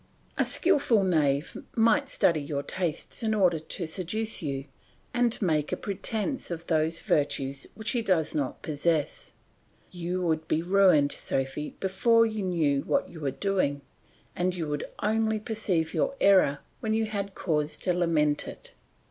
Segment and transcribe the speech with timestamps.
[0.35, 4.65] A skilful knave might study your tastes in order to seduce you,
[5.13, 9.31] and make a pretence of those virtues which he does not possess.
[9.91, 13.81] You would be ruined, Sophy, before you knew what you were doing,
[14.35, 18.73] and you would only perceive your error when you had cause to lament it.